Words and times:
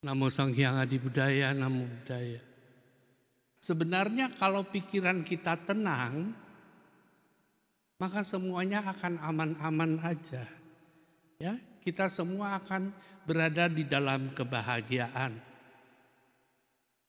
Namo 0.00 0.32
Sang 0.32 0.56
Hyang 0.56 0.80
Adi 0.80 0.96
Budaya, 0.96 1.52
Namo 1.52 1.84
Budaya. 1.84 2.40
Sebenarnya 3.60 4.32
kalau 4.32 4.64
pikiran 4.64 5.20
kita 5.20 5.60
tenang, 5.60 6.32
maka 8.00 8.24
semuanya 8.24 8.80
akan 8.80 9.20
aman-aman 9.20 10.00
aja. 10.00 10.48
Ya, 11.36 11.60
kita 11.84 12.08
semua 12.08 12.56
akan 12.56 12.96
berada 13.28 13.68
di 13.68 13.84
dalam 13.84 14.32
kebahagiaan. 14.32 15.36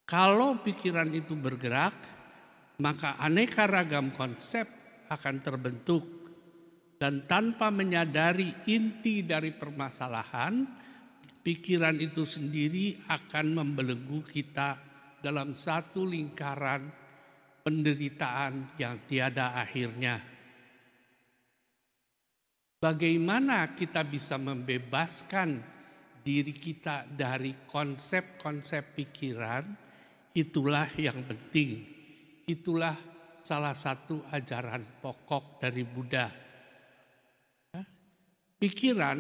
Kalau 0.03 0.59
pikiran 0.59 1.15
itu 1.15 1.31
bergerak, 1.39 1.95
maka 2.83 3.15
aneka 3.23 3.71
ragam 3.71 4.11
konsep 4.11 4.67
akan 5.07 5.39
terbentuk 5.39 6.03
dan 6.99 7.23
tanpa 7.23 7.71
menyadari 7.71 8.67
inti 8.67 9.23
dari 9.23 9.55
permasalahan, 9.55 10.67
pikiran 11.41 11.97
itu 11.97 12.25
sendiri 12.25 13.01
akan 13.09 13.57
membelenggu 13.57 14.21
kita 14.25 14.77
dalam 15.21 15.53
satu 15.53 16.05
lingkaran 16.05 16.89
penderitaan 17.61 18.77
yang 18.77 18.97
tiada 19.05 19.53
akhirnya. 19.57 20.17
Bagaimana 22.81 23.77
kita 23.77 24.01
bisa 24.01 24.41
membebaskan 24.41 25.61
diri 26.25 26.53
kita 26.53 27.05
dari 27.05 27.53
konsep-konsep 27.69 28.97
pikiran, 28.97 29.69
itulah 30.33 30.89
yang 30.97 31.21
penting. 31.21 31.85
Itulah 32.49 32.97
salah 33.37 33.77
satu 33.77 34.25
ajaran 34.33 34.97
pokok 34.97 35.61
dari 35.61 35.85
Buddha. 35.85 36.25
Pikiran 38.57 39.17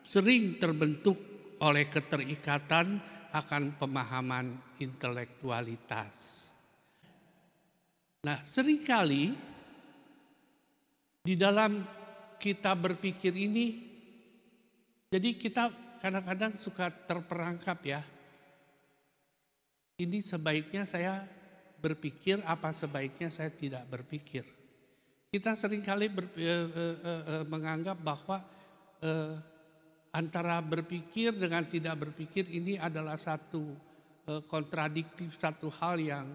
sering 0.00 0.56
terbentuk 0.56 1.37
oleh 1.58 1.90
keterikatan 1.90 3.02
akan 3.34 3.76
pemahaman 3.76 4.56
intelektualitas. 4.80 6.48
Nah, 8.24 8.42
sering 8.42 8.82
kali 8.82 9.34
di 11.22 11.34
dalam 11.38 11.84
kita 12.38 12.72
berpikir 12.74 13.34
ini, 13.34 13.66
jadi 15.10 15.34
kita 15.34 15.64
kadang-kadang 16.02 16.54
suka 16.54 16.90
terperangkap 16.90 17.78
ya. 17.84 18.00
Ini 19.98 20.18
sebaiknya 20.22 20.86
saya 20.86 21.26
berpikir, 21.82 22.38
apa 22.46 22.70
sebaiknya 22.70 23.34
saya 23.34 23.50
tidak 23.50 23.82
berpikir. 23.90 24.46
Kita 25.28 25.52
sering 25.58 25.82
kali 25.82 26.06
ber, 26.08 26.30
eh, 26.38 26.42
eh, 26.42 26.66
eh, 26.70 27.22
eh 27.34 27.44
menganggap 27.44 27.98
bahwa 27.98 28.40
eh, 29.02 29.34
antara 30.18 30.58
berpikir 30.58 31.30
dengan 31.30 31.62
tidak 31.70 32.10
berpikir 32.10 32.50
ini 32.50 32.74
adalah 32.74 33.14
satu 33.14 33.62
uh, 34.26 34.42
kontradiktif, 34.50 35.38
satu 35.38 35.70
hal 35.78 35.94
yang 36.02 36.26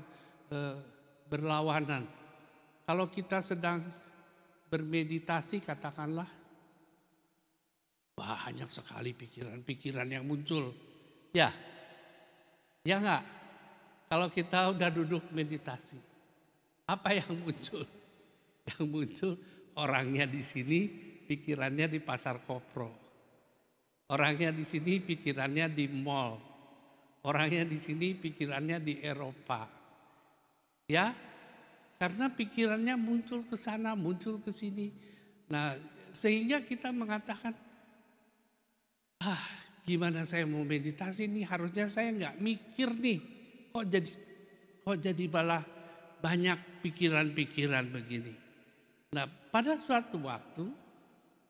uh, 0.55 0.79
berlawanan. 1.27 2.07
Kalau 2.87 3.11
kita 3.11 3.43
sedang 3.43 3.83
bermeditasi 4.71 5.59
katakanlah 5.59 6.27
banyak 8.15 8.69
sekali 8.71 9.11
pikiran-pikiran 9.11 10.07
yang 10.07 10.23
muncul. 10.23 10.71
Ya, 11.35 11.51
ya 12.87 13.03
enggak? 13.03 13.23
Kalau 14.07 14.27
kita 14.31 14.71
udah 14.71 14.89
duduk 14.93 15.27
meditasi, 15.33 15.97
apa 16.87 17.19
yang 17.19 17.35
muncul? 17.35 17.83
Yang 18.63 18.85
muncul 18.87 19.33
orangnya 19.75 20.23
di 20.23 20.39
sini, 20.39 20.87
pikirannya 21.27 21.91
di 21.91 21.99
pasar 21.99 22.39
kopro. 22.47 23.02
Orangnya 24.13 24.53
di 24.53 24.61
sini 24.61 25.01
pikirannya 25.01 25.73
di 25.73 25.89
mall. 25.89 26.37
Orangnya 27.25 27.65
di 27.65 27.81
sini 27.81 28.13
pikirannya 28.13 28.77
di 28.77 29.01
Eropa. 29.01 29.65
Ya, 30.85 31.09
karena 31.97 32.29
pikirannya 32.29 32.93
muncul 32.93 33.41
ke 33.49 33.57
sana, 33.57 33.97
muncul 33.97 34.37
ke 34.37 34.53
sini. 34.53 34.93
Nah, 35.49 35.73
sehingga 36.13 36.61
kita 36.61 36.93
mengatakan, 36.93 37.57
ah, 39.25 39.45
gimana 39.81 40.21
saya 40.29 40.45
mau 40.45 40.61
meditasi 40.61 41.25
nih? 41.25 41.49
Harusnya 41.49 41.89
saya 41.89 42.13
nggak 42.13 42.37
mikir 42.37 42.93
nih. 42.93 43.19
Kok 43.73 43.85
jadi, 43.89 44.11
kok 44.85 44.97
jadi 45.01 45.25
malah 45.25 45.63
banyak 46.21 46.85
pikiran-pikiran 46.85 47.89
begini. 47.89 48.33
Nah, 49.17 49.25
pada 49.25 49.73
suatu 49.73 50.21
waktu 50.21 50.69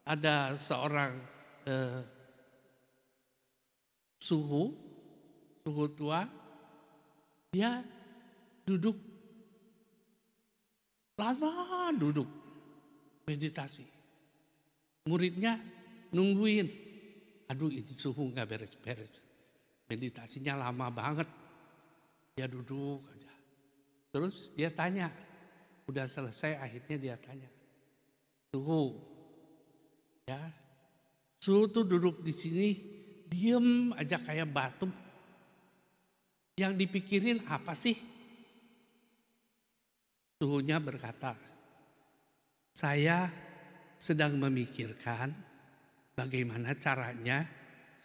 ada 0.08 0.56
seorang 0.56 1.18
eh, 1.68 2.23
suhu, 4.24 4.72
suhu 5.68 5.84
tua, 5.92 6.24
dia 7.52 7.84
duduk 8.64 8.96
lama 11.20 11.92
duduk 11.92 12.30
meditasi. 13.28 13.84
Muridnya 15.04 15.60
nungguin, 16.16 16.68
aduh 17.52 17.68
ini 17.68 17.92
suhu 17.92 18.32
nggak 18.32 18.48
beres-beres. 18.48 19.20
Meditasinya 19.92 20.56
lama 20.56 20.88
banget. 20.88 21.28
Dia 22.34 22.48
duduk 22.48 23.04
aja. 23.12 23.34
Terus 24.16 24.56
dia 24.56 24.72
tanya, 24.72 25.12
udah 25.86 26.08
selesai 26.08 26.56
akhirnya 26.58 26.98
dia 26.98 27.16
tanya, 27.20 27.52
suhu, 28.50 28.96
ya, 30.24 30.40
suhu 31.44 31.68
tuh 31.68 31.84
duduk 31.86 32.24
di 32.24 32.34
sini 32.34 32.68
diem 33.34 33.90
aja 33.98 34.22
kayak 34.22 34.46
batu. 34.54 34.86
Yang 36.54 36.86
dipikirin 36.86 37.42
apa 37.50 37.74
sih? 37.74 37.98
Suhunya 40.38 40.78
berkata, 40.78 41.34
saya 42.78 43.26
sedang 43.98 44.38
memikirkan 44.38 45.34
bagaimana 46.14 46.78
caranya 46.78 47.42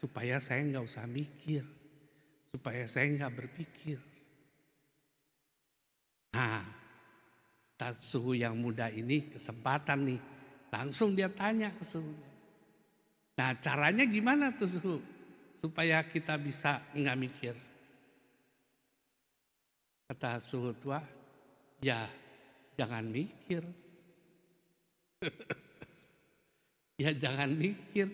supaya 0.00 0.40
saya 0.40 0.64
nggak 0.64 0.86
usah 0.86 1.04
mikir, 1.04 1.60
supaya 2.48 2.88
saya 2.88 3.12
nggak 3.20 3.34
berpikir. 3.36 3.98
Nah, 6.32 6.64
suhu 7.92 8.32
yang 8.32 8.56
muda 8.56 8.88
ini 8.88 9.28
kesempatan 9.28 10.08
nih, 10.08 10.20
langsung 10.72 11.12
dia 11.12 11.28
tanya 11.28 11.68
ke 11.76 11.84
suhu. 11.84 12.28
Nah 13.38 13.54
caranya 13.62 14.02
gimana 14.02 14.50
tuh 14.50 14.66
suhu? 14.66 15.17
Supaya 15.58 16.06
kita 16.06 16.38
bisa 16.38 16.78
nggak 16.94 17.18
mikir. 17.18 17.54
Kata 20.08 20.40
suhu 20.40 20.72
tua, 20.78 21.02
ya 21.82 22.06
jangan 22.78 23.04
mikir. 23.04 23.62
ya 27.02 27.10
jangan 27.12 27.50
mikir. 27.52 28.08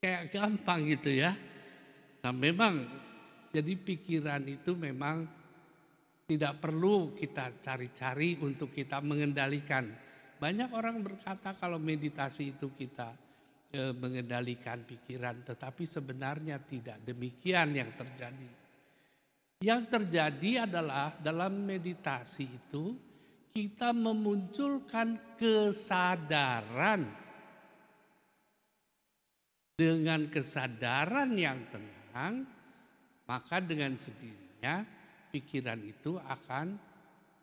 Kayak 0.00 0.32
gampang 0.32 0.86
gitu 0.86 1.10
ya. 1.12 1.32
Nah 2.20 2.32
memang 2.32 2.84
jadi 3.50 3.72
pikiran 3.74 4.44
itu 4.46 4.76
memang 4.76 5.26
tidak 6.30 6.62
perlu 6.62 7.10
kita 7.18 7.58
cari-cari 7.58 8.38
untuk 8.38 8.70
kita 8.70 9.02
mengendalikan. 9.02 9.90
Banyak 10.38 10.70
orang 10.70 11.02
berkata 11.02 11.58
kalau 11.58 11.82
meditasi 11.82 12.54
itu 12.54 12.70
kita 12.70 13.29
e, 13.70 13.94
mengendalikan 13.94 14.82
pikiran, 14.82 15.46
tetapi 15.46 15.86
sebenarnya 15.86 16.58
tidak 16.66 16.98
demikian 17.06 17.70
yang 17.72 17.90
terjadi. 17.94 18.50
Yang 19.60 19.82
terjadi 19.92 20.64
adalah 20.66 21.14
dalam 21.20 21.52
meditasi 21.68 22.48
itu 22.48 22.96
kita 23.50 23.90
memunculkan 23.90 25.36
kesadaran. 25.36 27.18
Dengan 29.80 30.28
kesadaran 30.28 31.32
yang 31.40 31.60
tenang, 31.72 32.44
maka 33.24 33.64
dengan 33.64 33.96
sendirinya 33.96 34.84
pikiran 35.32 35.80
itu 35.80 36.20
akan 36.20 36.76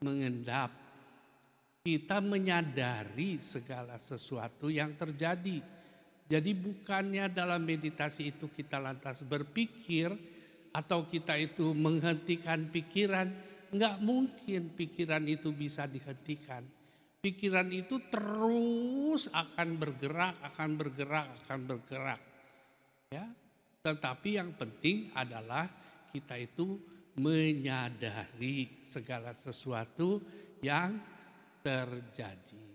mengendap. 0.05 0.69
Kita 1.81 2.19
menyadari 2.19 3.39
segala 3.41 3.95
sesuatu 3.97 4.67
yang 4.67 4.93
terjadi 4.93 5.76
jadi 6.27 6.51
bukannya 6.51 7.31
dalam 7.31 7.63
meditasi 7.63 8.35
itu 8.35 8.51
kita 8.51 8.83
lantas 8.83 9.23
berpikir 9.23 10.11
atau 10.75 11.07
kita 11.07 11.39
itu 11.39 11.71
menghentikan 11.71 12.67
pikiran, 12.67 13.31
enggak 13.71 13.95
mungkin 14.03 14.75
pikiran 14.75 15.23
itu 15.23 15.55
bisa 15.55 15.87
dihentikan. 15.87 16.67
Pikiran 17.23 17.71
itu 17.71 18.03
terus 18.11 19.31
akan 19.31 19.79
bergerak, 19.79 20.35
akan 20.51 20.69
bergerak, 20.75 21.27
akan 21.43 21.59
bergerak. 21.63 22.21
Ya. 23.07 23.25
Tetapi 23.81 24.29
yang 24.35 24.51
penting 24.51 25.15
adalah 25.15 25.71
kita 26.11 26.35
itu 26.35 26.75
menyadari 27.15 28.83
segala 28.83 29.31
sesuatu 29.31 30.19
yang 30.59 30.99
terjadi. 31.63 32.67